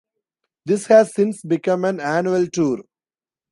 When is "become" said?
1.43-1.85